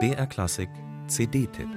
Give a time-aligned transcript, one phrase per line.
[0.00, 0.68] BR Klassik
[1.06, 1.68] CD-Tipp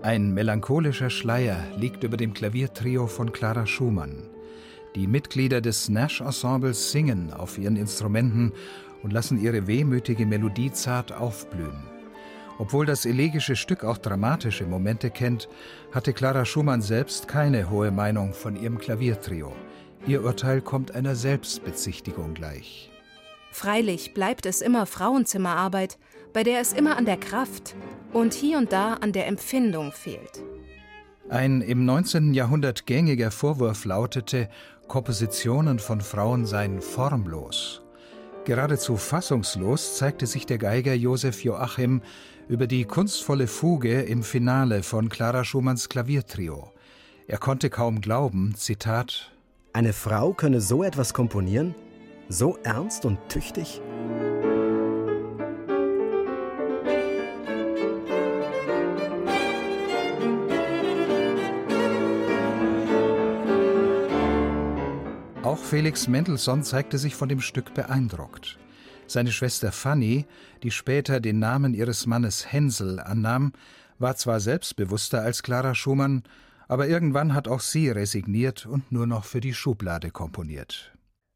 [0.00, 4.30] Ein melancholischer Schleier liegt über dem Klaviertrio von Clara Schumann.
[4.94, 8.52] Die Mitglieder des Nash-Ensembles singen auf ihren Instrumenten
[9.02, 11.78] und lassen ihre wehmütige Melodie zart aufblühen.
[12.58, 15.48] Obwohl das elegische Stück auch dramatische Momente kennt,
[15.92, 19.54] hatte Clara Schumann selbst keine hohe Meinung von ihrem Klaviertrio.
[20.06, 22.90] Ihr Urteil kommt einer Selbstbezichtigung gleich.
[23.52, 25.98] Freilich bleibt es immer Frauenzimmerarbeit,
[26.32, 27.74] bei der es immer an der Kraft
[28.12, 30.42] und hier und da an der Empfindung fehlt.
[31.30, 32.34] Ein im 19.
[32.34, 34.48] Jahrhundert gängiger Vorwurf lautete,
[34.88, 37.82] Kompositionen von Frauen seien formlos.
[38.44, 42.02] Geradezu fassungslos zeigte sich der Geiger Josef Joachim
[42.48, 46.72] über die kunstvolle Fuge im Finale von Clara Schumanns Klaviertrio.
[47.28, 49.30] Er konnte kaum glauben, Zitat,
[49.72, 51.76] Eine Frau könne so etwas komponieren?
[52.28, 53.80] So ernst und tüchtig?
[65.70, 68.58] Felix Mendelssohn zeigte sich von dem Stück beeindruckt.
[69.06, 70.26] Seine Schwester Fanny,
[70.64, 73.52] die später den Namen ihres Mannes Hänsel annahm,
[74.00, 76.24] war zwar selbstbewusster als Clara Schumann,
[76.66, 80.92] aber irgendwann hat auch sie resigniert und nur noch für die Schublade komponiert.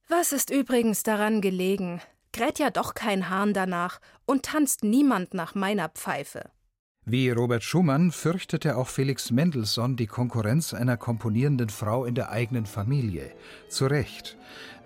[0.09, 2.01] Was ist übrigens daran gelegen?
[2.33, 6.51] Kräht ja doch kein Hahn danach und tanzt niemand nach meiner Pfeife.
[7.07, 12.65] Wie Robert Schumann fürchtete auch Felix Mendelssohn die Konkurrenz einer komponierenden Frau in der eigenen
[12.65, 13.31] Familie.
[13.69, 14.39] Zu Recht,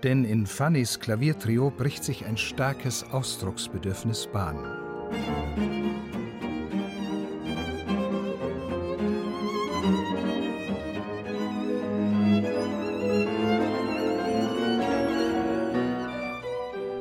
[0.03, 4.57] denn in Fannys Klaviertrio bricht sich ein starkes Ausdrucksbedürfnis Bahn.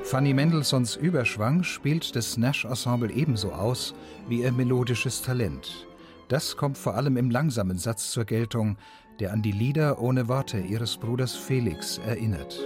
[0.09, 3.93] Fanny Mendelssohns Überschwang spielt das Nash-Ensemble ebenso aus
[4.29, 5.85] wie ihr melodisches Talent.
[6.29, 8.77] Das kommt vor allem im langsamen Satz zur Geltung,
[9.19, 12.57] der an die Lieder ohne Worte ihres Bruders Felix erinnert.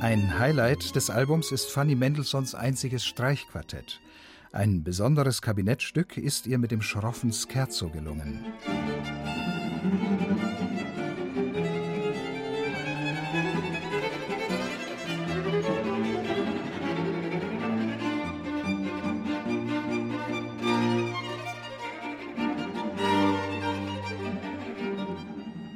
[0.00, 4.00] Ein Highlight des Albums ist Fanny Mendelssohns einziges Streichquartett.
[4.56, 8.42] Ein besonderes Kabinettstück ist ihr mit dem schroffen Scherzo gelungen.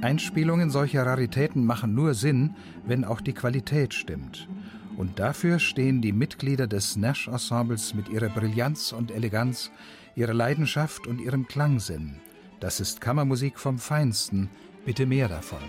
[0.01, 2.55] Einspielungen solcher Raritäten machen nur Sinn,
[2.87, 4.49] wenn auch die Qualität stimmt.
[5.01, 9.71] Und dafür stehen die Mitglieder des Nash-Ensembles mit ihrer Brillanz und Eleganz,
[10.15, 12.17] ihrer Leidenschaft und ihrem Klangsinn.
[12.61, 14.51] Das ist Kammermusik vom Feinsten.
[14.85, 15.63] Bitte mehr davon.